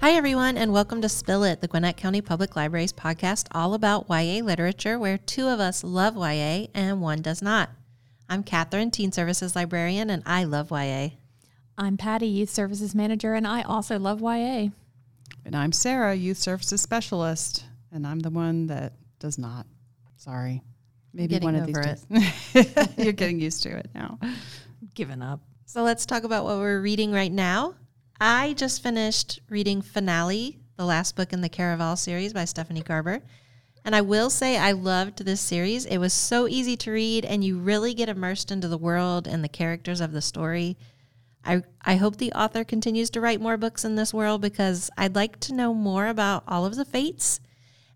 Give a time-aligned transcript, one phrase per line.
[0.00, 4.06] Hi, everyone, and welcome to Spill Lit, the Gwinnett County Public Library's podcast all about
[4.08, 7.68] YA literature, where two of us love YA and one does not.
[8.26, 11.10] I'm Catherine, Teen Services Librarian, and I love YA.
[11.76, 14.68] I'm Patty, Youth Services Manager, and I also love YA.
[15.44, 19.66] And I'm Sarah, Youth Services Specialist, and I'm the one that does not.
[20.16, 20.62] Sorry.
[21.12, 21.98] Maybe Getting one of these over
[22.54, 22.94] days.
[22.96, 24.18] You're getting used to it now.
[24.94, 25.40] Given up.
[25.66, 27.74] So let's talk about what we're reading right now.
[28.22, 33.22] I just finished reading Finale, the last book in the Caraval series by Stephanie Garber.
[33.82, 35.86] And I will say I loved this series.
[35.86, 39.42] It was so easy to read, and you really get immersed into the world and
[39.42, 40.76] the characters of the story.
[41.46, 45.14] I, I hope the author continues to write more books in this world because I'd
[45.14, 47.40] like to know more about all of the fates.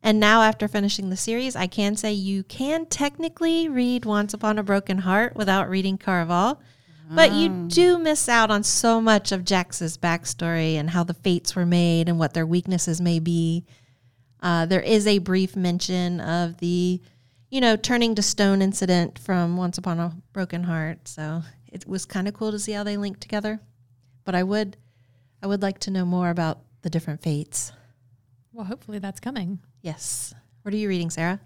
[0.02, 4.58] And now, after finishing the series, I can say you can technically read Once Upon
[4.58, 6.60] a Broken Heart without reading Caraval.
[7.10, 11.54] But you do miss out on so much of Jacks's backstory and how the fates
[11.54, 13.66] were made and what their weaknesses may be.
[14.40, 17.00] Uh, there is a brief mention of the,
[17.50, 21.08] you know, turning to stone incident from Once Upon a Broken Heart.
[21.08, 23.60] So it was kind of cool to see how they linked together.
[24.24, 24.76] But I would,
[25.42, 27.72] I would like to know more about the different fates.
[28.52, 29.58] Well, hopefully that's coming.
[29.82, 30.34] Yes.
[30.62, 31.40] What are you reading, Sarah?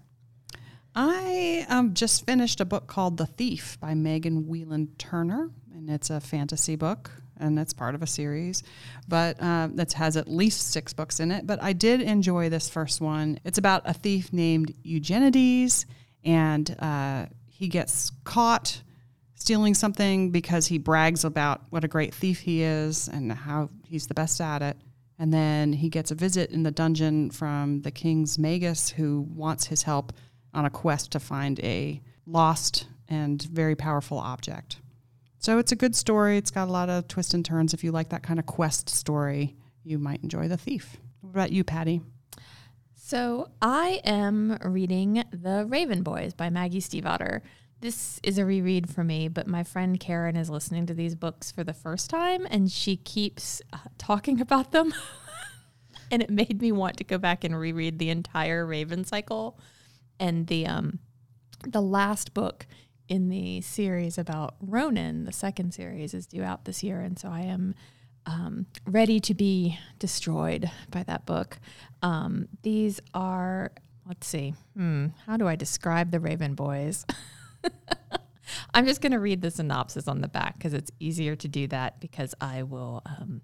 [1.01, 6.09] I um, just finished a book called The Thief by Megan Whalen Turner, and it's
[6.09, 8.63] a fantasy book, and it's part of a series,
[9.07, 11.47] but uh, that has at least six books in it.
[11.47, 13.39] But I did enjoy this first one.
[13.45, 15.85] It's about a thief named Eugenides,
[16.25, 18.81] and uh, he gets caught
[19.35, 24.07] stealing something because he brags about what a great thief he is and how he's
[24.07, 24.75] the best at it.
[25.17, 29.65] And then he gets a visit in the dungeon from the king's magus, who wants
[29.65, 30.11] his help
[30.53, 34.77] on a quest to find a lost and very powerful object.
[35.39, 36.37] So it's a good story.
[36.37, 37.73] It's got a lot of twists and turns.
[37.73, 40.97] If you like that kind of quest story, you might enjoy The Thief.
[41.21, 42.01] What about you, Patty?
[42.95, 47.41] So I am reading The Raven Boys by Maggie Stiefvater.
[47.81, 51.51] This is a reread for me, but my friend Karen is listening to these books
[51.51, 54.93] for the first time and she keeps uh, talking about them.
[56.11, 59.57] and it made me want to go back and reread the entire Raven cycle.
[60.19, 60.99] And the um
[61.67, 62.65] the last book
[63.07, 67.29] in the series about Ronan, the second series, is due out this year, and so
[67.29, 67.73] I am
[68.25, 71.59] um, ready to be destroyed by that book.
[72.03, 73.71] Um, these are,
[74.07, 77.05] let's see, hmm, how do I describe the Raven Boys?
[78.73, 81.67] I'm just going to read the synopsis on the back because it's easier to do
[81.67, 83.41] that because I will um,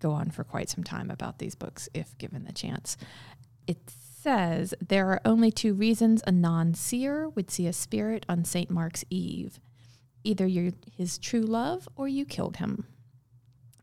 [0.00, 2.96] go on for quite some time about these books if given the chance.
[3.66, 3.78] It
[4.24, 8.70] says there are only two reasons a non seer would see a spirit on St.
[8.70, 9.60] Mark's Eve
[10.24, 12.86] either you're his true love or you killed him.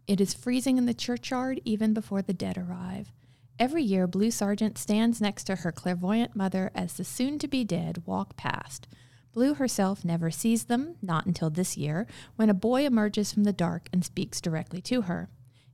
[0.07, 3.12] It is freezing in the churchyard even before the dead arrive.
[3.59, 7.63] Every year, Blue Sargent stands next to her clairvoyant mother as the soon to be
[7.63, 8.88] dead walk past.
[9.34, 13.53] Blue herself never sees them, not until this year, when a boy emerges from the
[13.53, 15.29] dark and speaks directly to her.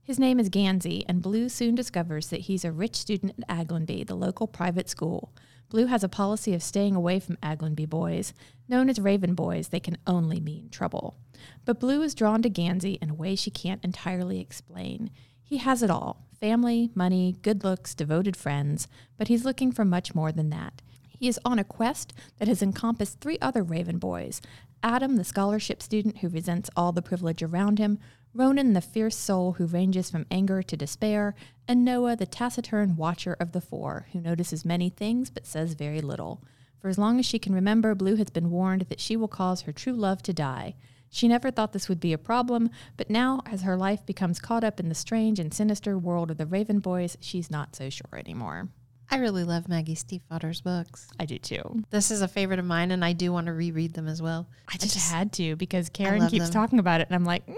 [0.08, 4.06] His name is Gansey, and Blue soon discovers that he's a rich student at Aglionby,
[4.06, 5.34] the local private school.
[5.68, 8.32] Blue has a policy of staying away from Aglionby boys.
[8.70, 11.18] Known as Raven boys, they can only mean trouble.
[11.66, 15.10] But Blue is drawn to Gansey in a way she can't entirely explain.
[15.42, 20.14] He has it all family, money, good looks, devoted friends, but he's looking for much
[20.14, 20.80] more than that.
[21.06, 24.40] He is on a quest that has encompassed three other Raven boys
[24.82, 27.98] Adam, the scholarship student who resents all the privilege around him,
[28.34, 31.34] Ronan, the fierce soul who ranges from anger to despair,
[31.66, 36.00] and Noah, the taciturn watcher of the four, who notices many things but says very
[36.00, 36.42] little.
[36.80, 39.62] For as long as she can remember, Blue has been warned that she will cause
[39.62, 40.76] her true love to die.
[41.10, 44.62] She never thought this would be a problem, but now, as her life becomes caught
[44.62, 48.14] up in the strange and sinister world of the Raven Boys, she's not so sure
[48.14, 48.68] anymore.
[49.10, 51.08] I really love Maggie Stiefvater's books.
[51.18, 51.82] I do too.
[51.88, 54.46] This is a favorite of mine, and I do want to reread them as well.
[54.68, 56.52] I just, had to because Karen keeps them.
[56.52, 57.56] talking about it, and I'm like, "Mm."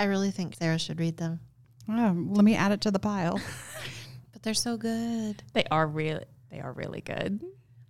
[0.00, 1.40] I really think Sarah should read them,
[1.88, 3.38] Oh, let me add it to the pile.
[4.32, 5.42] but they're so good.
[5.52, 7.40] they are really, they are really good.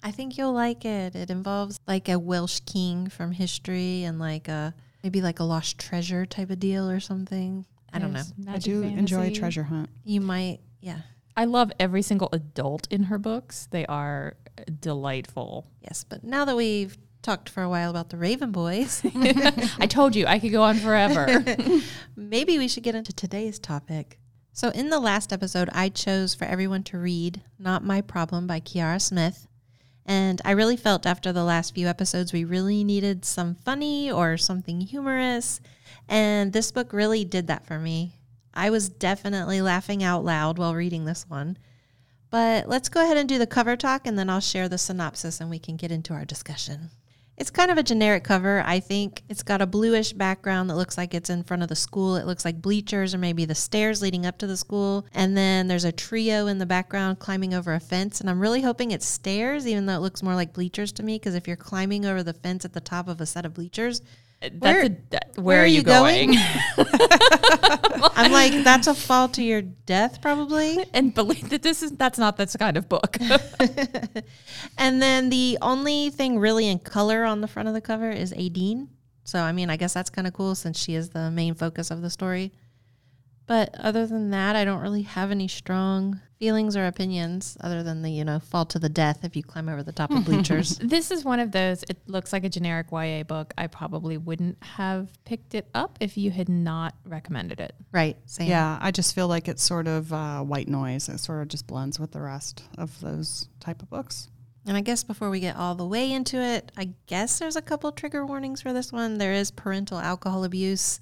[0.03, 1.15] I think you'll like it.
[1.15, 4.75] It involves like a Welsh king from history and like a
[5.05, 7.65] maybe like a lost treasure type of deal or something.
[7.93, 8.23] I don't know.
[8.23, 9.39] There's I magic do enjoy fantasy.
[9.41, 9.89] Treasure Hunt.
[10.03, 11.01] You might, yeah,
[11.37, 13.69] I love every single adult in her books.
[13.71, 14.37] They are
[14.81, 15.67] delightful.
[15.83, 16.05] yes.
[16.09, 19.03] But now that we've talked for a while about the Raven Boys,
[19.79, 21.45] I told you I could go on forever.
[22.17, 24.19] maybe we should get into today's topic.
[24.53, 28.61] So, in the last episode, I chose for everyone to read Not My Problem by
[28.61, 29.47] Ciara Smith.
[30.05, 34.37] And I really felt after the last few episodes, we really needed some funny or
[34.37, 35.61] something humorous.
[36.09, 38.15] And this book really did that for me.
[38.53, 41.57] I was definitely laughing out loud while reading this one.
[42.31, 45.41] But let's go ahead and do the cover talk and then I'll share the synopsis
[45.41, 46.91] and we can get into our discussion.
[47.41, 49.23] It's kind of a generic cover, I think.
[49.31, 52.17] It's got a bluish background that looks like it's in front of the school.
[52.17, 55.07] It looks like bleachers or maybe the stairs leading up to the school.
[55.15, 58.21] And then there's a trio in the background climbing over a fence.
[58.21, 61.15] And I'm really hoping it's stairs, even though it looks more like bleachers to me.
[61.15, 64.03] Because if you're climbing over the fence at the top of a set of bleachers,
[64.41, 66.35] That's Where- a, that- where, are you going?
[68.17, 70.79] I'm like, that's a fall to your death, probably.
[70.95, 73.17] and believe that this is that's not this kind of book.
[74.79, 78.33] And then the only thing really in color on the front of the cover is
[78.33, 78.89] Aideen.
[79.25, 81.91] So, I mean, I guess that's kind of cool since she is the main focus
[81.91, 82.53] of the story.
[83.47, 88.01] But other than that, I don't really have any strong feelings or opinions other than
[88.03, 90.79] the, you know, fall to the death if you climb over the top of bleachers.
[90.79, 91.85] this is one of those.
[91.85, 93.53] It looks like a generic YA book.
[93.59, 97.75] I probably wouldn't have picked it up if you had not recommended it.
[97.93, 98.17] right.
[98.25, 98.49] Same.
[98.49, 101.09] Yeah, I just feel like it's sort of uh, white noise.
[101.11, 104.29] It sort of just blends with the rest of those type of books.
[104.67, 107.63] And I guess before we get all the way into it, I guess there's a
[107.63, 109.19] couple trigger warnings for this one.
[109.19, 111.01] There is parental alcohol abuse.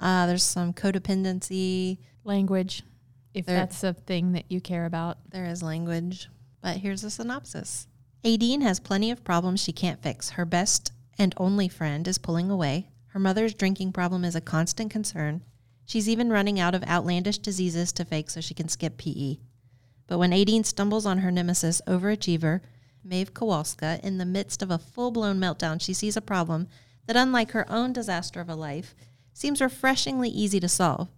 [0.00, 1.98] Uh, there's some codependency.
[2.24, 2.84] Language,
[3.34, 5.18] if There- that's a thing that you care about.
[5.30, 6.28] There is language,
[6.60, 7.86] but here's a synopsis.
[8.24, 10.30] Aideen has plenty of problems she can't fix.
[10.30, 12.88] Her best and only friend is pulling away.
[13.08, 15.42] Her mother's drinking problem is a constant concern.
[15.84, 19.38] She's even running out of outlandish diseases to fake so she can skip PE.
[20.06, 22.60] But when Aideen stumbles on her nemesis, overachiever,
[23.06, 26.68] Meabh Kowalska, in the midst of a full blown meltdown, she sees a problem
[27.06, 28.94] that, unlike her own disaster of a life,
[29.32, 31.08] seems refreshingly easy to solve.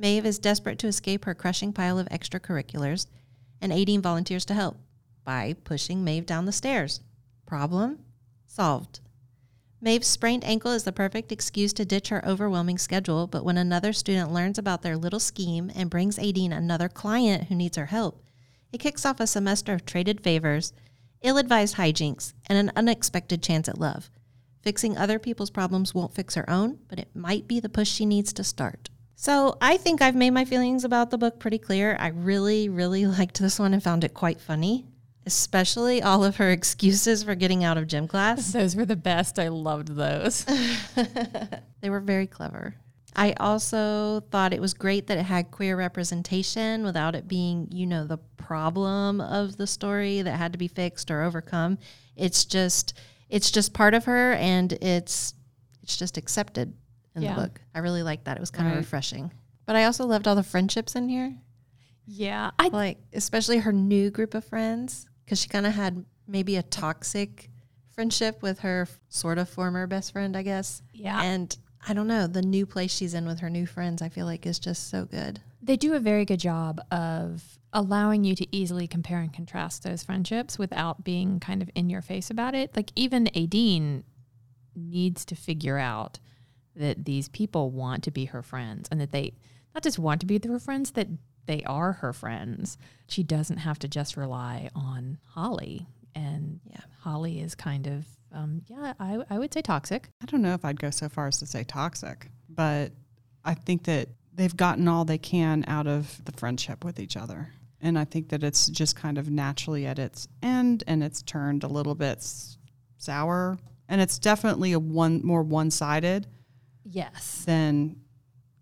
[0.00, 3.06] Meabh is desperate to escape her crushing pile of extracurriculars,
[3.60, 4.78] and Aideen volunteers to help
[5.24, 7.00] by pushing Meabh down the stairs.
[7.46, 7.98] Problem
[8.46, 9.00] solved.
[9.84, 13.92] Meabh's sprained ankle is the perfect excuse to ditch her overwhelming schedule, but when another
[13.92, 18.22] student learns about their little scheme and brings Aideen another client who needs her help,
[18.72, 20.72] it kicks off a semester of traded favors,
[21.22, 24.10] ill advised hijinks, and an unexpected chance at love.
[24.62, 28.06] Fixing other people's problems won't fix her own, but it might be the push she
[28.06, 28.90] needs to start.
[29.20, 31.94] So I think I've made my feelings about the book pretty clear.
[32.00, 34.86] I really, really liked this one and found it quite funny,
[35.26, 38.50] especially all of her excuses for getting out of gym class.
[38.54, 39.38] Those were the best.
[39.38, 40.46] I loved those.
[41.82, 42.76] They were very clever.
[43.14, 47.86] I also thought it was great that it had queer representation without it being, you
[47.86, 51.76] know, the problem of the story that had to be fixed or overcome.
[52.16, 52.94] It's just
[53.28, 55.34] it's just part of her and it's
[55.82, 56.72] it's just accepted
[57.14, 57.34] in Yeah.
[57.34, 57.60] the book.
[57.74, 58.36] I really liked that.
[58.36, 59.32] It was kind of refreshing.
[59.66, 61.36] But I also loved all the friendships in here.
[62.06, 66.56] yeah, I Like especially her new group of friends cuz she kind of had maybe
[66.56, 67.50] a toxic
[67.88, 70.82] friendship with her sort of former best friend, I guess.
[70.92, 71.22] yeah.
[71.22, 74.26] And I don't know, the new place she's in with her new friends, I feel
[74.26, 75.40] like is just so good.
[75.62, 80.02] They do a very good job of allowing you to easily compare and contrast those
[80.02, 82.74] friendships without being kind of in your face about it.
[82.74, 84.02] Like even Aideen
[84.74, 86.18] needs to figure out
[86.76, 89.34] that these people want to be her friends and that they
[89.74, 91.08] not just want to be her friends, that
[91.46, 92.78] they are her friends.
[93.06, 95.86] She doesn't have to just rely on Holly.
[96.14, 96.80] And Yeah.
[97.00, 100.08] Holly is kind of, um, yeah, I, I would say toxic.
[100.22, 102.92] I don't know if I'd go so far as to say toxic, but
[103.44, 107.48] I think that they've gotten all they can out of the friendship with each other.
[107.80, 111.64] And I think that it's just kind of naturally at its end and it's turned
[111.64, 112.24] a little bit
[112.98, 113.58] sour.
[113.88, 116.26] And it's definitely a one more one sided
[116.90, 117.44] Yes.
[117.46, 117.96] than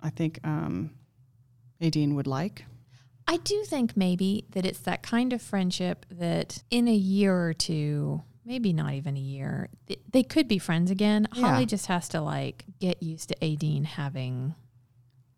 [0.02, 0.90] I think um,
[1.80, 2.64] Aideen would like.
[3.26, 7.52] I do think maybe that it's that kind of friendship that in a year or
[7.52, 11.28] two, maybe not even a year, th- they could be friends again.
[11.35, 11.49] Yeah.
[11.49, 14.54] Holly just has to like get used to Aideen having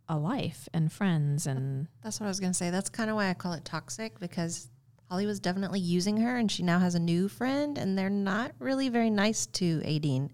[0.08, 2.70] a life and friends and That's what I was going to say.
[2.70, 4.68] That's kind of why I call it toxic because
[5.08, 8.52] Holly was definitely using her and she now has a new friend and they're not
[8.60, 10.30] really very nice to Aideen.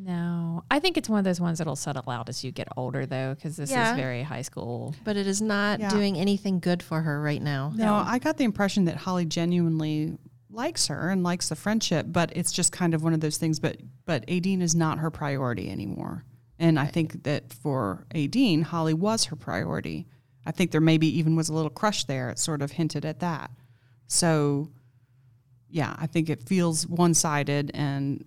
[0.00, 0.62] No.
[0.70, 3.34] I think it's one of those ones that'll settle out as you get older though,
[3.34, 3.90] because this Yeah.
[3.90, 4.94] is very high school.
[5.04, 5.88] But it is not Yeah.
[5.88, 7.72] doing anything good for her right now.
[7.74, 10.16] No, I got the impression that Holly genuinely
[10.50, 13.58] likes her and likes the friendship, but it's just kind of one of those things.
[13.60, 16.24] But but Aideen is not her priority anymore,
[16.58, 20.06] and I think that for Aideen, Holly was her priority.
[20.46, 22.30] I think there maybe even was a little crush there.
[22.30, 23.50] It sort of hinted at that.
[24.06, 24.70] So,
[25.68, 28.24] yeah, I think it feels one sided, and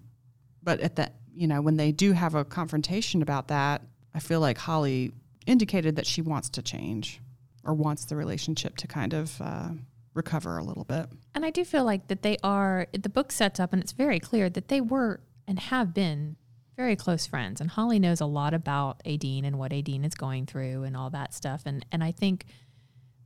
[0.61, 3.81] but at that you know when they do have a confrontation about that,
[4.13, 5.11] I feel like Holly
[5.45, 7.21] indicated that she wants to change
[7.63, 9.69] or wants the relationship to kind of uh,
[10.13, 11.07] recover a little bit.
[11.33, 14.19] And I do feel like that they are, the book sets up and it's very
[14.19, 16.35] clear that they were and have been
[16.75, 17.61] very close friends.
[17.61, 21.09] And Holly knows a lot about Aideen and what Aideen is going through and all
[21.11, 21.63] that stuff.
[21.65, 22.45] And and I think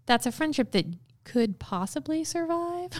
[0.05, 0.85] that's a friendship that
[1.24, 2.91] could possibly survive.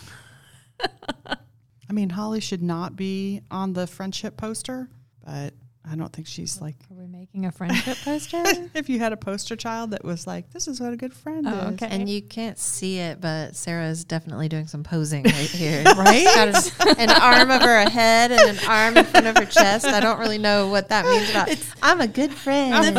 [1.90, 4.90] I mean, Holly should not be on the friendship poster,
[5.24, 5.54] but
[5.90, 6.76] I don't think she's like.
[6.92, 8.42] Are we making a friendship poster?
[8.74, 11.46] if you had a poster child that was like, "This is what a good friend
[11.48, 11.88] Oh, is," okay.
[11.92, 15.84] And you can't see it, but Sarah is definitely doing some posing right here.
[15.84, 16.26] right?
[16.26, 16.48] Got
[16.88, 19.86] an, an arm over her head and an arm in front of her chest.
[19.86, 21.50] I don't really know what that means about.
[21.84, 22.98] I'm a good friend.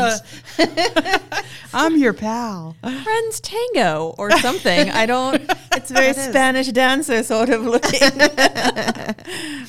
[1.75, 2.77] I'm your pal.
[2.81, 4.91] Friends Tango or something.
[4.91, 5.43] I don't.
[5.73, 6.25] It's very It is.
[6.29, 8.01] Spanish dancer sort of looking.
[8.03, 9.15] I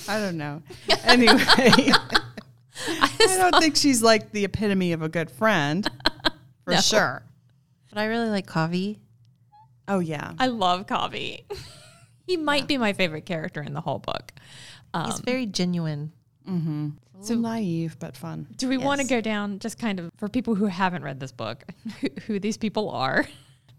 [0.08, 0.62] don't know.
[1.04, 1.92] Anyway,
[2.88, 5.90] I don't think she's like the epitome of a good friend,
[6.66, 6.80] for No.
[6.80, 7.24] sure.
[7.90, 8.98] But I really like Kavi.
[9.88, 11.44] Oh yeah, I love Kavi.
[12.26, 14.34] he might be my favorite character in the whole book.
[14.94, 16.12] Um, He's very genuine.
[16.48, 16.90] mm-hmm.
[17.22, 18.48] so naive but fun.
[18.58, 21.32] Do we want to go down just kind of for people who haven't read this
[21.32, 21.64] book,
[22.02, 23.26] who, who these people are?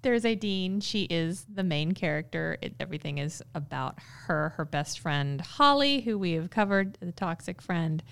[0.03, 0.81] There's Aideen.
[0.83, 2.57] She is the main character.
[2.63, 3.97] It, everything is about
[4.27, 8.03] her, her best friend Holly, who we have covered, the toxic friend.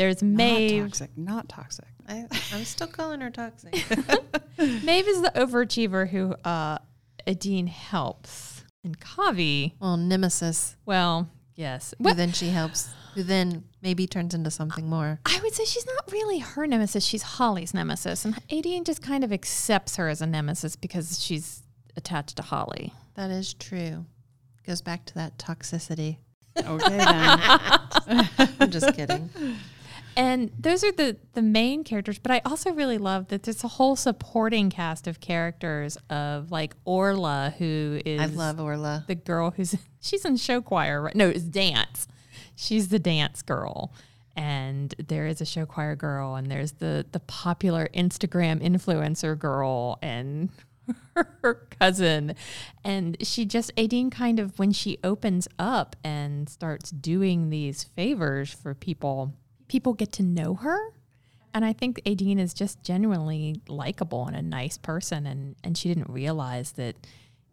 [0.00, 1.10] There's Not toxic.
[1.14, 1.84] Not toxic.
[2.08, 3.74] I, I'm still calling her toxic.
[4.58, 6.78] Meabh is the overachiever who uh,
[7.26, 8.64] Aideen helps.
[8.82, 11.92] And Kavi, well, Nemesis, well, yes.
[11.98, 15.20] who Well, then she helps, who then maybe turns into something more.
[15.26, 17.04] I would say she's not really her nemesis.
[17.04, 18.24] She's Holly's nemesis.
[18.24, 21.62] And Aideen just kind of accepts her as a nemesis because she's
[21.94, 22.94] attached to Holly.
[23.16, 24.06] That is true.
[24.66, 26.16] Goes back to that toxicity.
[26.56, 28.28] Okay then.
[28.60, 29.28] I'm just kidding.
[30.16, 33.68] And those are the the main characters, but I also really love that there's a
[33.68, 39.04] whole supporting cast of characters of like Orla, who is I love Orla.
[39.06, 41.14] the girl who's she's in show choir, right?
[41.14, 42.08] No, it's dance.
[42.56, 43.92] She's the dance girl.
[44.36, 49.98] And there is a show choir girl, and there's the the popular Instagram influencer girl,
[50.00, 50.50] and
[51.14, 52.34] her cousin.
[52.84, 58.52] And she just Aideen kind of when she opens up and starts doing these favors
[58.52, 59.34] for people,
[59.70, 60.92] people get to know her.
[61.54, 65.88] And I think Aideen is just genuinely likable and a nice person and and she
[65.88, 66.96] didn't realize that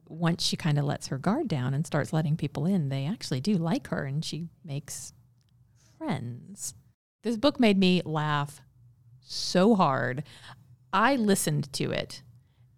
[0.10, 3.42] once she kind of lets her guard down and starts letting people in, they actually
[3.42, 5.14] do like her and she makes
[5.98, 6.74] friends.
[7.24, 8.62] This book made me laugh
[9.20, 10.24] so hard.
[10.92, 12.24] I listened to it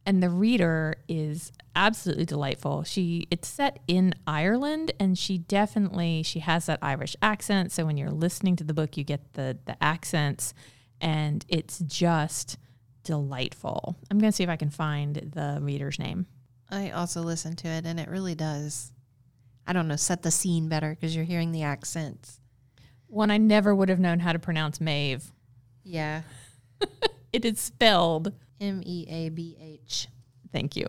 [0.05, 2.83] and the reader is absolutely delightful.
[2.83, 7.97] She it's set in Ireland and she definitely she has that Irish accent, so when
[7.97, 10.53] you're listening to the book you get the the accents
[11.01, 12.57] and it's just
[13.03, 13.97] delightful.
[14.11, 16.25] I'm going to see if I can find the reader's name.
[16.69, 18.91] I also listened to it, and it really does.
[19.65, 22.39] I don't know, set the scene better because you're hearing the accents.
[23.07, 25.31] One I never would have known how to pronounce Meabh.
[25.83, 26.21] Yeah.
[27.31, 28.33] It is spelled.
[28.59, 30.07] M E A B H.
[30.51, 30.88] Thank you.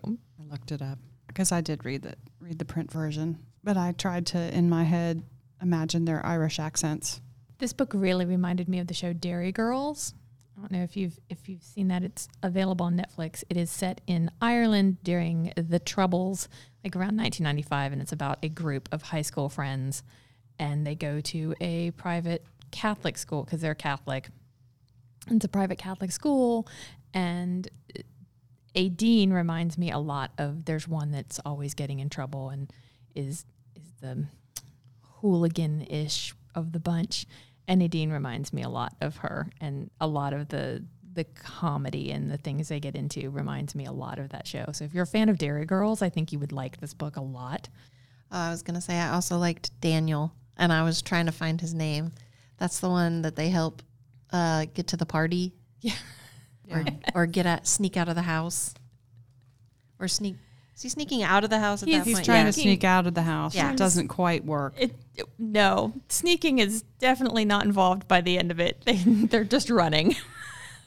[0.50, 4.26] Looked it up because I did read the read the print version, but I tried
[4.26, 5.23] to in my head
[5.62, 7.21] imagine their Irish accents.
[7.59, 10.12] This book really reminded me of the show Derry Girls.
[10.57, 12.02] I don't know if you've if you've seen that.
[12.02, 13.45] It's available on Netflix.
[13.49, 16.49] It is set in Ireland during the Troubles,
[16.83, 20.02] like around 1995, and it's about a group of high school friends,
[20.59, 24.30] and they go to a private Catholic school because they're Catholic.
[25.30, 26.66] It's a private Catholic school,
[27.14, 27.69] and
[28.74, 30.64] Aideen reminds me a lot of.
[30.64, 32.70] There's one that's always getting in trouble and
[33.14, 34.26] is is the
[35.20, 37.26] hooligan ish of the bunch.
[37.68, 42.12] And Nadine reminds me a lot of her, and a lot of the the comedy
[42.12, 44.64] and the things they get into reminds me a lot of that show.
[44.72, 47.16] So if you're a fan of Derry Girls, I think you would like this book
[47.16, 47.68] a lot.
[48.30, 51.60] Oh, I was gonna say I also liked Daniel, and I was trying to find
[51.60, 52.12] his name.
[52.58, 53.82] That's the one that they help
[54.32, 55.52] uh, get to the party.
[55.80, 55.94] Yeah.
[56.70, 56.84] Or,
[57.14, 58.74] or get out, sneak out of the house,
[59.98, 60.36] or sneak.
[60.76, 62.20] Is he sneaking out of the house at He's- that He's point?
[62.20, 62.52] He's trying Yeah.
[62.52, 63.54] to sneak out of the house.
[63.54, 63.70] Yeah.
[63.72, 64.74] It doesn't quite work.
[64.78, 68.82] It, it- no sneaking is definitely not involved by the end of it.
[68.86, 70.16] They, they're just running.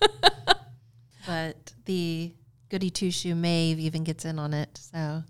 [1.28, 2.34] but the
[2.70, 5.24] goody two shoe Meabh even gets in on it, so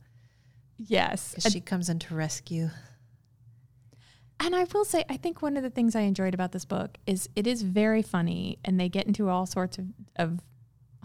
[0.77, 1.35] yes.
[1.51, 2.69] she comes in to rescue.
[4.39, 6.97] And I will say, I think one of the things I enjoyed about this book
[7.07, 9.85] is it is very funny and they get into all sorts of,
[10.15, 10.39] of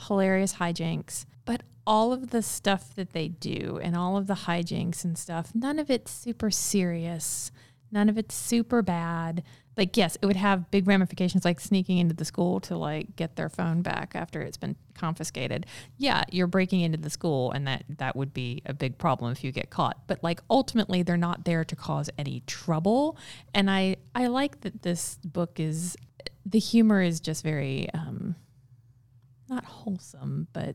[0.07, 1.25] hilarious hijinks.
[1.45, 5.53] But all of the stuff that they do and all of the hijinks and stuff,
[5.55, 7.51] none of it's super serious.
[7.91, 9.43] None of it's super bad.
[9.79, 13.37] Like, yes, it would have big ramifications like sneaking into the school to like get
[13.37, 15.67] their phone back after it's been confiscated.
[15.97, 19.45] Yeah, you're breaking into the school and that that would be a big problem if
[19.45, 20.07] you get caught.
[20.09, 23.17] But like ultimately they're not there to cause any trouble.
[23.55, 25.97] And I I like that this book is
[26.45, 28.35] the humor is just very um,
[29.49, 30.75] not wholesome, but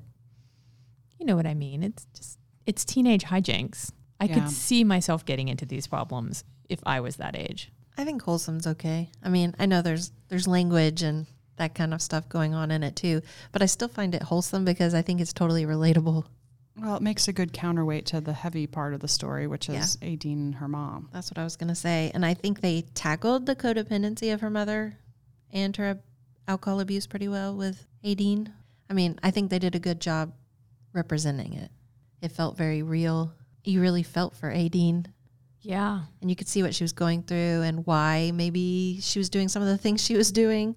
[1.20, 1.84] you know what I mean.
[1.84, 3.92] It's just it's teenage hijinks.
[4.22, 4.36] I Yeah.
[4.36, 7.72] could see myself getting into these problems if I was that age.
[7.98, 9.12] I think wholesome's okay.
[9.24, 12.84] I mean, I know there's there's language and that kind of stuff going on in
[12.84, 13.22] it too,
[13.52, 16.26] but I still find it wholesome because I think it's totally relatable.
[16.76, 19.98] Well, it makes a good counterweight to the heavy part of the story, which is
[19.98, 21.10] Aideen and her mom.
[21.14, 24.50] That's what I was gonna say, and I think they tackled the codependency of her
[24.50, 24.98] mother
[25.52, 26.00] and her
[26.48, 28.52] alcohol abuse pretty well with Aideen.
[28.90, 30.34] I mean, I think they did a good job
[30.94, 31.72] representing it.
[32.22, 33.34] It felt very real.
[33.64, 35.06] You really felt for Aideen
[35.63, 36.01] Yeah.
[36.22, 39.48] and you could see what she was going through and why maybe she was doing
[39.48, 40.75] some of the things she was doing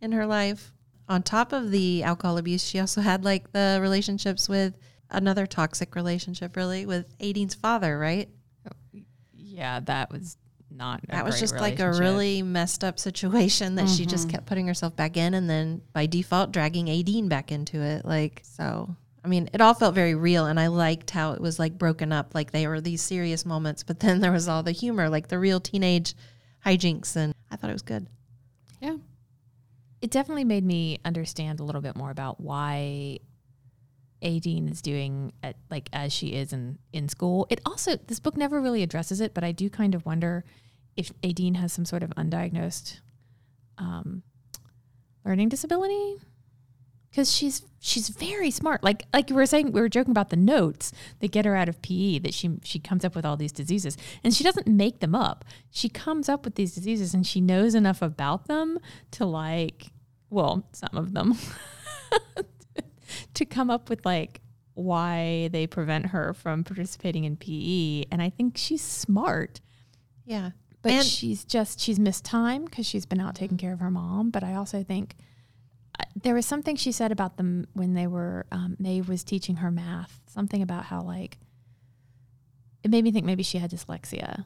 [0.00, 0.72] in her life.
[1.08, 4.76] On top of the alcohol abuse, she also had like the relationships with
[5.10, 8.28] another toxic relationship, really, with Aideen's father, right?
[9.32, 10.36] Yeah, that was
[10.70, 11.02] not.
[11.04, 14.36] a that was just like a really messed up situation that she just mm-hmm.
[14.36, 18.04] kept putting herself back in and then by default dragging Aideen back into it.
[18.04, 21.58] Like, so, I mean, it all felt very real and I liked how it was
[21.58, 22.34] like broken up.
[22.34, 25.38] Like, they were these serious moments, but then there was all the humor, like the
[25.38, 26.14] real teenage
[26.64, 27.16] hijinks.
[27.16, 28.06] And I thought it was good.
[28.80, 28.96] Yeah.
[30.00, 33.18] it definitely made me understand a little bit more about why
[34.22, 37.46] Aideen is doing at, like as she is in in school.
[37.50, 40.44] It also this book never really addresses it, but I do kind of wonder
[40.96, 43.00] if Aideen has some sort of undiagnosed
[43.78, 44.22] um,
[45.24, 46.16] learning disability
[47.10, 48.82] because she's she's very smart.
[48.84, 51.68] Like like you were saying, we were joking about the notes that get her out
[51.68, 52.18] of PE.
[52.20, 55.44] That she she comes up with all these diseases, and she doesn't make them up.
[55.70, 58.78] She comes up with these diseases, and she knows enough about them
[59.12, 59.88] to like,
[60.30, 61.36] well, some of them,
[63.34, 64.40] to come up with like
[64.74, 68.04] why they prevent her from participating in PE.
[68.10, 69.60] And I think she's smart.
[70.24, 70.50] Yeah.
[70.82, 73.90] But And- she's just she's missed time because she's been out taking care of her
[73.90, 74.30] mom.
[74.30, 75.16] But I also think
[76.14, 79.70] there was something she said about them when they were um, Meabh was teaching her
[79.70, 80.20] math.
[80.26, 81.38] Something about how like
[82.82, 84.44] it made me think maybe she had dyslexia.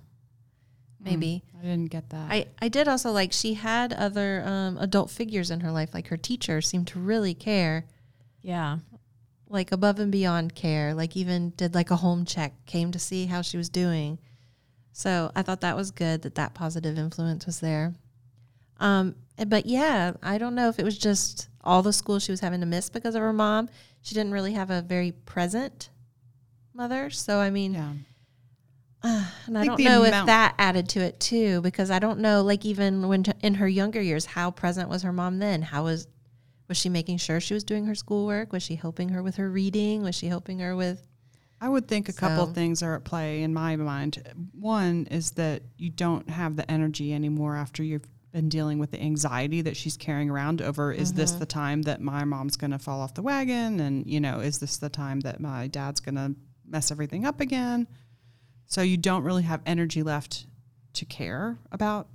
[1.01, 1.45] Maybe.
[1.59, 2.31] I didn't get that.
[2.31, 6.09] I, I did also like she had other um, adult figures in her life, like
[6.09, 7.85] her teacher seemed to really care,
[8.41, 8.79] Yeah,
[9.49, 13.27] like above and beyond care, like even did like a home check, came to see
[13.27, 14.19] how she was doing.
[14.93, 17.95] So I thought that was good that that positive influence was there.
[18.81, 19.15] Um,
[19.47, 22.61] but yeah, I don't know if it was just all the school she was having
[22.61, 23.69] to miss because of her mom.
[24.03, 25.91] She didn't really have a very present
[26.75, 27.11] mother.
[27.11, 27.93] So I mean, yeah.
[29.47, 32.43] and I, think don't know if that added to it too, because I don't know,
[32.43, 35.63] like even when t- in her younger years, how present was her mom then?
[35.63, 36.07] How was
[36.69, 38.53] was she making sure she was doing her schoolwork?
[38.53, 40.03] Was she helping her with her reading?
[40.03, 41.07] Was she helping her with?
[41.61, 44.23] I would think a couple So- things are at play in my mind.
[44.53, 49.01] One is that you don't have the energy anymore after you've been dealing with the
[49.01, 51.39] anxiety that she's carrying around over is this mm-hmm.
[51.39, 53.79] the time that my mom's going to fall off the wagon?
[53.79, 56.35] And you know is this the time that my dad's going to
[56.69, 57.87] mess everything up again?
[58.67, 60.47] So you don't really have energy left
[60.95, 62.09] to care about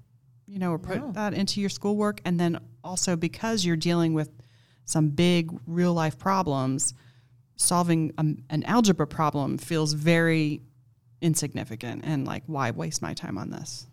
[0.46, 1.12] you know or put No.
[1.14, 2.20] that into your schoolwork.
[2.26, 4.30] And then also because you're dealing with
[4.84, 6.94] some big real life problems
[7.56, 10.62] solving a, an algebra problem feels very
[11.22, 13.88] insignificant and like why waste my time on this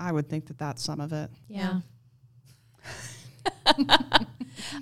[0.00, 1.80] i would think that that's some of it yeah.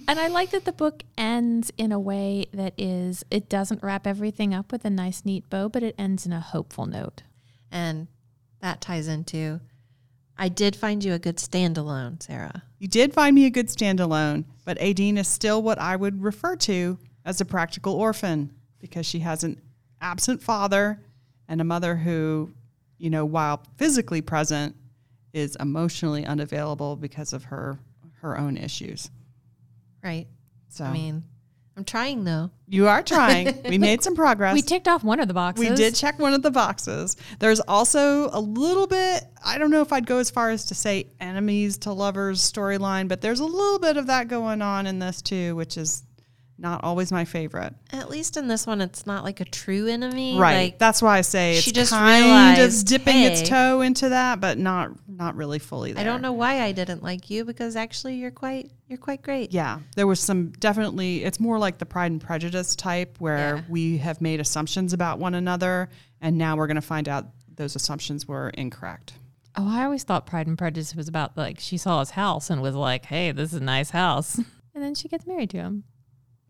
[0.08, 4.06] and I like that the book ends in a way that is it doesn't wrap
[4.06, 7.22] everything up with a nice neat bow, but it ends in a hopeful note.
[7.70, 8.08] And
[8.60, 9.60] that ties into.
[10.36, 12.62] I did find you a good standalone, Sarah.
[12.78, 16.54] you did find me a good standalone but Aideen is still what i would refer
[16.56, 19.60] to as a practical orphan because she has an
[20.00, 21.02] absent father
[21.48, 22.52] and a mother who
[22.98, 24.76] you know while physically present
[25.32, 27.78] is emotionally unavailable because of her
[28.22, 29.10] her own issues
[30.02, 30.26] Right.
[30.68, 31.24] so I mean,
[31.76, 32.50] I'm trying though.
[32.66, 35.68] you are trying we made some progress We ticked off one of the boxes.
[35.68, 37.16] We did check one of the boxes.
[37.38, 40.74] There's also a little bit, I don't know if I'd go as far as to
[40.74, 44.98] say enemies to lovers storyline, but there's a little bit of that going on in
[44.98, 46.02] this too, which is
[46.58, 47.72] not always my favorite.
[47.92, 50.38] At least in this one, it's not like a true enemy.
[50.38, 50.56] Right.
[50.56, 53.26] Like, That's why I say it's she just kind of dipping hey.
[53.32, 56.00] its toe into that, but not not really fully there.
[56.02, 59.52] I don't know why I didn't like you because actually you're quite you're quite great.
[59.52, 61.24] Yeah, there was some definitely.
[61.24, 63.62] It's more like the Pride and Prejudice type, where Yeah.
[63.68, 65.88] we have made assumptions about one another,
[66.20, 69.14] and now we're going to find out those assumptions were incorrect.
[69.56, 72.62] Oh, I always thought Pride and Prejudice was about like she saw his house and
[72.62, 74.36] was like, "Hey, this is a nice house,"
[74.74, 75.84] and then she gets married to him.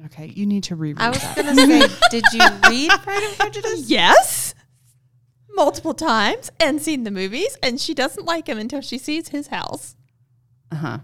[0.06, 3.90] Okay, you need to reread I was gonna say, did you read Pride and Prejudice?
[3.90, 4.54] Yes,
[5.50, 9.48] multiple times and seen the movies, and she doesn't like him until she sees his
[9.48, 9.96] house.
[10.70, 10.98] Uh huh.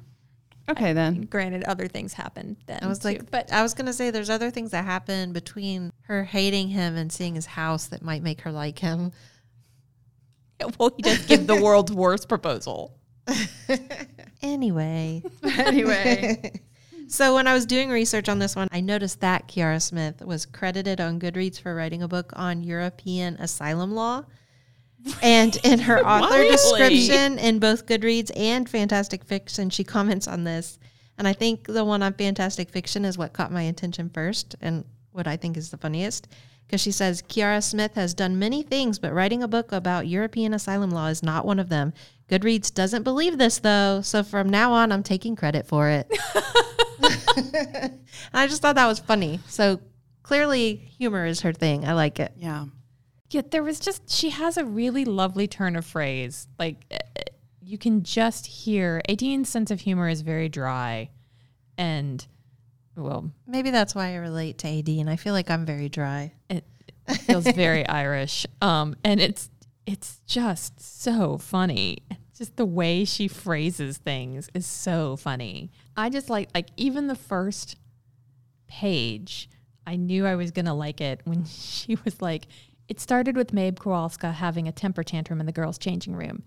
[0.69, 1.23] Okay, then.
[1.23, 2.79] Granted, other things happened then.
[2.83, 5.93] I was too, like, but I was gonna say there's other things that happen between
[6.03, 9.13] her hating him and seeing his house that might make her like him.
[10.79, 12.97] well, he does give the world's worst proposal.
[14.43, 16.61] Anyway, Anyway.
[17.09, 20.47] So when I was doing research on this one, I noticed that Ciara Smith was
[20.47, 24.25] credited on Goodreads for writing a book on European asylum law.
[25.23, 26.51] And in her author Really?
[26.51, 30.79] description in both Goodreads and Fantastic Fiction, she comments on this.
[31.19, 34.85] And I think the one on Fantastic Fiction is what caught my attention first and
[35.13, 36.27] what I think is the funniest.
[36.67, 40.55] Because she says, Ciara Smith has done many things, but writing a book about European
[40.55, 41.93] asylum law is not one of them.
[42.29, 44.01] Goodreads doesn't believe this, though.
[44.03, 46.11] So from now on, I'm taking credit for it.
[47.37, 48.01] and
[48.33, 49.41] I just thought that was funny.
[49.47, 49.81] So
[50.23, 51.85] clearly, humor is her thing.
[51.85, 52.33] I like it.
[52.37, 52.67] Yeah.
[53.31, 56.47] Yeah, there was just she has a really lovely turn of phrase.
[56.59, 57.23] Like eh, eh,
[57.61, 61.11] you can just hear Aideen's sense of humor is very dry,
[61.77, 62.25] and
[62.97, 66.33] well, Maybe that's why I relate to AD, and I feel like I'm very dry.
[66.49, 66.65] it,
[67.09, 68.47] it feels very Irish.
[68.63, 69.51] Um, and it's
[69.87, 71.99] it's just so funny.
[72.37, 75.71] Just the way she phrases things is so funny.
[75.97, 77.77] I just like like even the first
[78.67, 79.49] page.
[79.87, 82.47] I knew I was gonna like it when she was like,
[82.89, 86.43] "It started with Mabe Kowalska having a temper tantrum in the girls' changing room."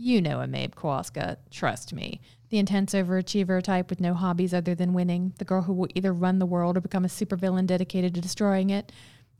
[0.00, 2.20] You know a Mabe Kowalska, trust me.
[2.50, 5.34] The intense overachiever type with no hobbies other than winning.
[5.38, 8.70] The girl who will either run the world or become a supervillain dedicated to destroying
[8.70, 8.92] it.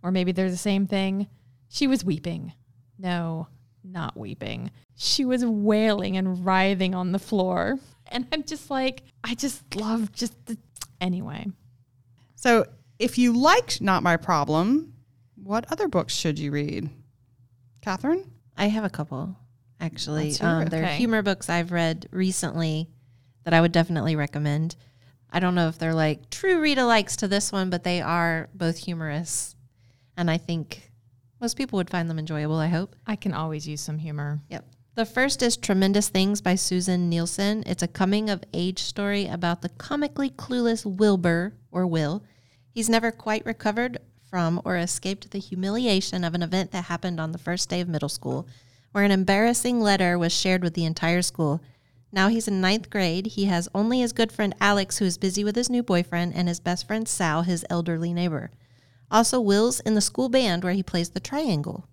[0.02, 1.28] Or maybe they're the same thing.
[1.68, 2.52] She was weeping.
[2.98, 3.48] No,
[3.84, 4.70] not weeping.
[4.96, 7.78] She was wailing and writhing on the floor.
[8.06, 10.58] And I'm just like, I just love just the.
[11.00, 11.46] Anyway,
[12.34, 12.66] So
[12.98, 14.94] if you liked Not My Problem,
[15.36, 16.90] what other books should you read?
[17.82, 18.30] Catherine?
[18.56, 19.36] I have a couple,
[19.80, 20.30] actually.
[20.30, 20.70] Let's Um, it.
[20.70, 20.96] they're Okay.
[20.96, 22.88] humor books I've read recently
[23.44, 24.74] that I would definitely recommend.
[25.30, 28.48] I don't know if they're like true read alikes to this one, but they are
[28.54, 29.54] both humorous.
[30.16, 30.87] And I think
[31.40, 32.96] most people would find them enjoyable, I hope.
[33.06, 34.40] I can always use some humor.
[34.50, 34.64] Yep.
[34.94, 37.62] The first is Tremendous Things by Susin Nielsen.
[37.66, 42.24] It's a coming of age story about the comically clueless Wilbur, or Will.
[42.72, 43.98] He's never quite recovered
[44.28, 47.88] from or escaped the humiliation of an event that happened on the first day of
[47.88, 48.48] middle school,
[48.90, 51.62] where an embarrassing letter was shared with the entire school.
[52.10, 53.26] Now he's in ninth grade.
[53.26, 56.48] He has only his good friend Alex, who is busy with his new boyfriend, and
[56.48, 58.50] his best friend Sal, his elderly neighbor.
[59.10, 61.88] Also, Will's in the school band where he plays the triangle.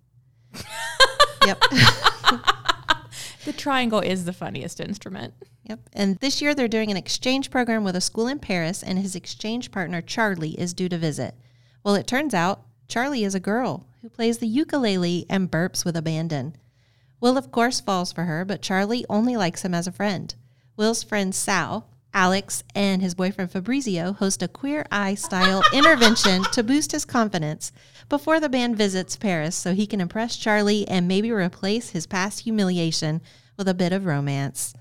[1.45, 1.61] yep.
[3.45, 5.35] The triangle is the funniest instrument.
[5.65, 5.79] Yep.
[5.93, 9.15] And this year they're doing an exchange program with a school in Paris, and his
[9.15, 11.35] exchange partner, Charlie, is due to visit.
[11.83, 15.95] Well, it turns out Charlie is a girl who plays the ukulele and burps with
[15.95, 16.55] abandon.
[17.19, 20.33] Will, of course, falls for her, but Charlie only likes him as a friend.
[20.75, 26.63] Will's friend Sal, Alex, and his boyfriend Fabrizio host a queer eye style intervention to
[26.63, 27.73] boost his confidence
[28.07, 32.39] before the band visits Paris so he can impress Charlie and maybe replace his past
[32.39, 33.21] humiliation
[33.57, 34.73] with a bit of romance.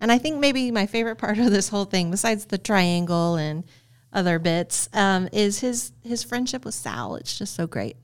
[0.00, 3.64] And I think maybe my favorite part of this whole thing, besides the triangle and
[4.12, 7.14] other bits, um, is his his friendship with Sal.
[7.14, 7.96] It's just so great.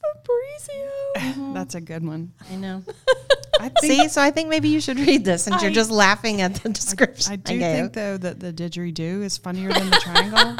[0.00, 0.90] Fabrizio.
[1.16, 1.54] Mm-hmm.
[1.54, 2.32] That's a good one.
[2.50, 2.84] I know.
[3.60, 6.40] I think See, so I think maybe you should read this, since you're just laughing
[6.40, 7.32] at the description.
[7.32, 7.76] I do gave.
[7.76, 10.56] think though that the didgeridoo is funnier than the triangle.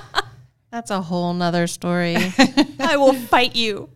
[0.70, 2.16] that's a whole nother story.
[2.78, 3.88] I will fight you.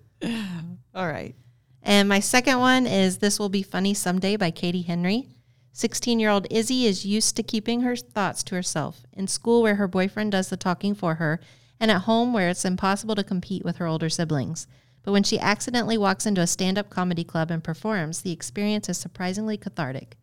[0.95, 1.35] All right.
[1.83, 5.29] And my second one is This Will Be Funny Someday by Katie Henry.
[5.73, 9.75] 16 year old Izzy is used to keeping her thoughts to herself, in school where
[9.77, 11.39] her boyfriend does the talking for her,
[11.79, 14.67] and at home where it's impossible to compete with her older siblings.
[15.03, 18.89] But when she accidentally walks into a stand up comedy club and performs, the experience
[18.89, 20.17] is surprisingly cathartic.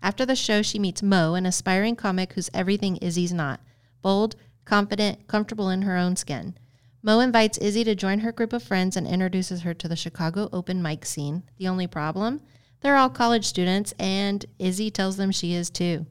[0.00, 3.60] After the show, she meets Mo, an aspiring comic who's everything Izzy's not
[4.00, 6.56] bold, confident, comfortable in her own skin.
[7.02, 10.48] Mo invites Izzy to join her group of friends and introduces her to the Chicago
[10.52, 11.42] open mic scene.
[11.56, 12.40] The only problem?
[12.80, 16.06] They're all college students, and Izzy tells them she is too.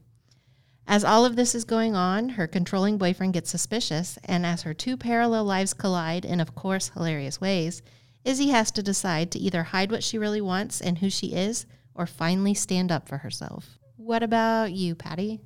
[0.89, 4.73] As all of this is going on, her controlling boyfriend gets suspicious, and as her
[4.73, 7.82] two parallel lives collide in, of course, hilarious ways,
[8.23, 11.65] Izzy has to decide to either hide what she really wants and who she is,
[11.93, 13.78] or finally stand up for herself.
[13.97, 15.41] What about you, Patty?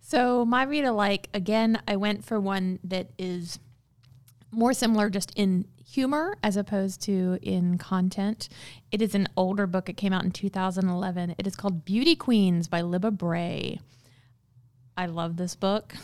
[0.00, 3.60] So my read alike again, I went for one that is
[4.50, 8.48] more similar just in humor as opposed to in content.
[8.90, 9.88] It is an older book.
[9.88, 11.36] It came out in 2011.
[11.38, 13.78] It is called Beauty Queens by Libba Bray.
[14.98, 15.94] I love this book.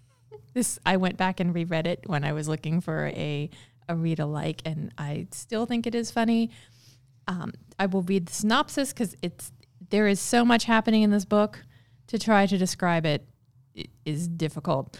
[0.54, 3.48] this I went back and reread it when I was looking for a
[3.88, 6.50] a read alike, and I still think it is funny.
[7.26, 9.50] Um, I will read the synopsis because it's
[9.90, 11.64] there is so much happening in this book
[12.08, 13.26] to try to describe it
[13.76, 14.96] i- is difficult.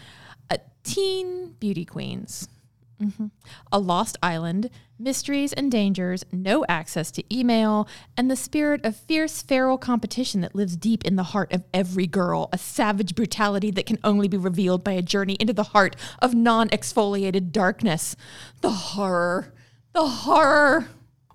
[0.51, 2.49] Uh, teen beauty queens.
[3.01, 3.31] Mhm.
[3.73, 9.41] A lost island, mysteries and dangers, no access to email, and the spirit of fierce
[9.41, 13.87] feral competition that lives deep in the heart of every girl, a savage brutality that
[13.87, 18.17] can only be revealed by a journey into the heart of non exfoliated darkness.
[18.61, 19.55] The horror,
[19.93, 20.89] the horror.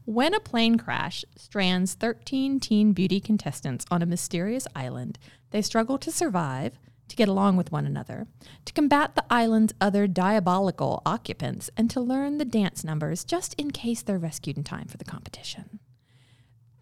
[0.06, 5.18] When a plane crash strands 13 teen beauty contestants on a mysterious island,
[5.50, 8.28] they struggle to survive, to get along with one another,
[8.66, 13.72] to combat the island's other diabolical occupants, and to learn the dance numbers just in
[13.72, 15.80] case they're rescued in time for the competition.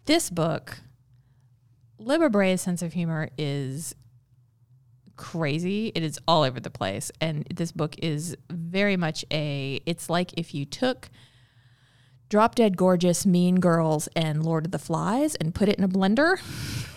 [0.05, 0.79] This book,
[1.99, 3.95] Libba Bray's sense of humor is
[5.15, 5.91] crazy.
[5.95, 7.11] It is all over the place.
[7.21, 11.09] And this book is very much a, it's like if you took
[12.29, 15.89] Drop Dead Gorgeous, Mean Girls, and Lord of the Flies and put it in a
[15.89, 16.37] blender.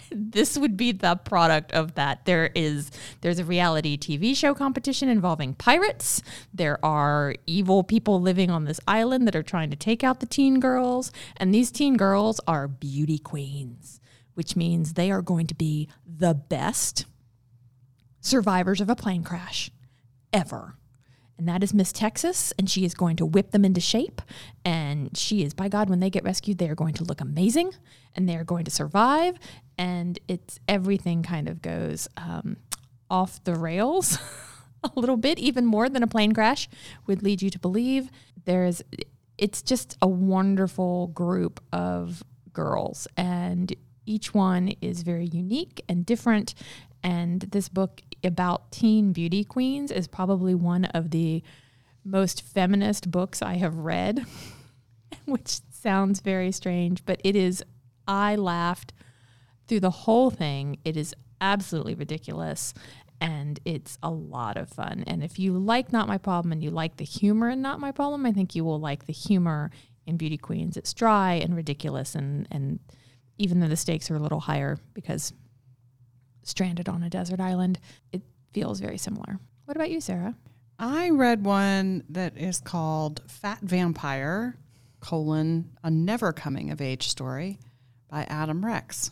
[0.10, 2.24] this would be the product of that.
[2.24, 6.22] There is there's a reality TV show competition involving pirates.
[6.52, 10.26] There are evil people living on this island that are trying to take out the
[10.26, 14.00] teen girls, and these teen girls are beauty queens,
[14.34, 17.06] which means they are going to be the best
[18.20, 19.70] survivors of a plane crash
[20.32, 20.76] ever
[21.38, 24.22] and that is Miss Texas, and she is going to whip them into shape.
[24.64, 27.72] And she is, by God, when they get rescued, they are going to look amazing,
[28.14, 29.38] and they are going to survive.
[29.78, 32.56] And it's everything kind of goes um,
[33.10, 34.18] off the rails
[34.84, 36.68] a little bit, even more than a plane crash
[37.06, 38.10] would lead you to believe.
[38.44, 38.82] There's,
[39.38, 43.74] it's just a wonderful group of girls, and
[44.06, 46.54] each one is very unique and different.
[47.02, 51.42] And this book about teen beauty queens is probably one of the
[52.04, 54.24] most feminist books I have read,
[55.24, 57.62] which sounds very strange, but it is.
[58.08, 58.92] I laughed
[59.68, 60.78] through the whole thing.
[60.84, 62.74] It is absolutely ridiculous
[63.20, 65.04] and it's a lot of fun.
[65.06, 67.92] And if you like Not My Problem and you like the humor in Not My
[67.92, 69.70] Problem, I think you will like the humor
[70.06, 70.76] in Beauty Queens.
[70.76, 72.78] It's dry and ridiculous and and
[73.38, 75.32] even though the stakes are a little higher because
[76.42, 77.78] stranded on a desert island,
[78.12, 79.38] it feels very similar.
[79.66, 80.34] What about you, Sarah?
[80.78, 84.56] I read one that is called Fat Vampire,
[85.00, 87.58] colon, a never coming of age story
[88.08, 89.10] by Adam Rex.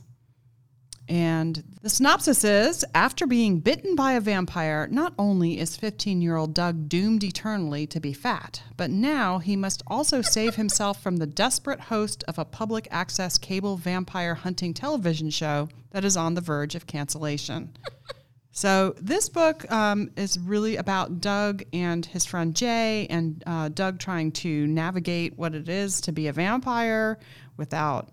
[1.08, 6.36] And the synopsis is after being bitten by a vampire, not only is 15 year
[6.36, 11.18] old Doug doomed eternally to be fat, but now he must also save himself from
[11.18, 16.34] the desperate host of a public access cable vampire hunting television show that is on
[16.34, 17.76] the verge of cancellation.
[18.56, 23.98] So this book um, is really about Doug and his friend Jay, and uh, Doug
[23.98, 27.18] trying to navigate what it is to be a vampire
[27.56, 28.10] without,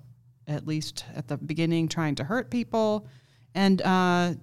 [0.48, 3.08] at least at the beginning, trying to hurt people.
[3.54, 4.34] And uh,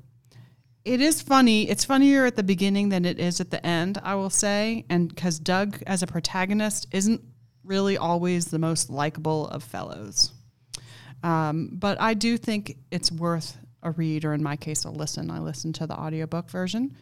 [0.84, 1.68] it is funny.
[1.68, 4.84] It's funnier at the beginning than it is at the end, I will say.
[4.88, 7.22] And because Doug, as a protagonist, isn't
[7.64, 10.32] really always the most likable of fellows.
[11.22, 15.30] Um, but I do think it's worth a read, or in my case, a listen.
[15.30, 16.96] I listened to the audiobook version.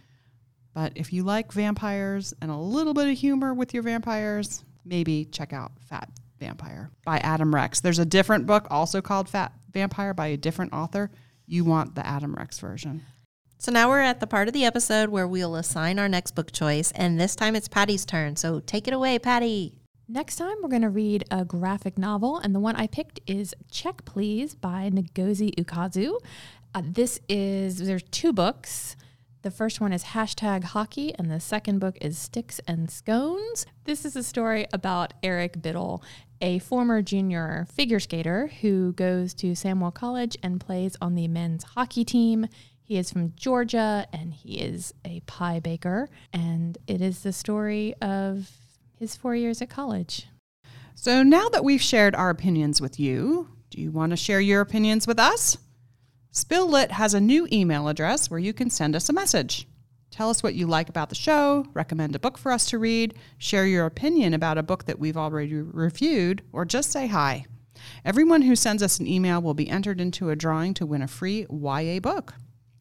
[0.74, 5.24] But if you like vampires and a little bit of humor with your vampires, maybe
[5.26, 7.80] check out Fat Vampire by Adam Rex.
[7.80, 11.10] There's a different book also called Fat Vampire by a different author.
[11.46, 13.02] You want the Adam Rex version.
[13.58, 16.52] So now we're at the part of the episode where we'll assign our next book
[16.52, 18.36] choice, and this time it's Patty's turn.
[18.36, 19.74] So take it away, Patty.
[20.08, 23.54] Next time, we're going to read a graphic novel, and the one I picked is
[23.72, 26.20] Check Please by Ngozi Ukazu.
[26.74, 28.94] Uh, this is, there's two books.
[29.42, 33.66] The first one is hashtag hockey, and the second book is Sticks and Scones.
[33.84, 36.02] This is a story about Eric Bittle,
[36.40, 41.64] a former junior figure skater who goes to Samwell College and plays on the men's
[41.64, 42.46] hockey team.
[42.82, 46.08] He is from Georgia and he is a pie baker.
[46.32, 48.50] And it is the story of
[48.98, 50.28] his four years at college.
[50.94, 54.60] So now that we've shared our opinions with you, do you want to share your
[54.60, 55.58] opinions with us?
[56.30, 59.66] Spill Lit has a new email address where you can send us a message.
[60.16, 63.18] Tell us what you like about the show, recommend a book for us to read,
[63.36, 67.44] share your opinion about a book that we've already reviewed, or just say hi.
[68.02, 71.06] Everyone who sends us an email will be entered into a drawing to win a
[71.06, 72.32] free YA book.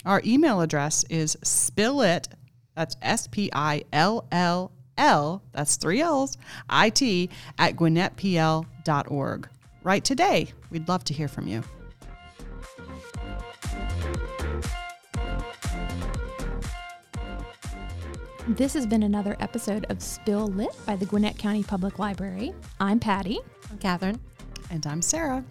[0.06, 2.30] Our email address is spillit,
[2.74, 6.38] that's S P I L L L, that's three L's,
[6.70, 9.50] I T, at gwinnettpl.org.
[9.84, 10.54] Write today.
[10.70, 11.66] We'd love to hear from you.
[18.50, 22.54] This has been another episode of Spill Lit by the Gwinnett County Public Library.
[22.80, 23.40] I'm Patty,
[23.72, 24.20] I'm Catherine.
[24.70, 25.44] And I'm Sarah.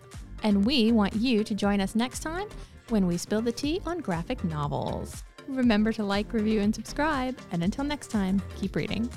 [0.44, 2.48] and we want you to join us next time
[2.90, 5.24] when we spill the tea on graphic novels.
[5.48, 7.38] Remember to like, review, and subscribe.
[7.50, 9.11] And until next time, keep reading.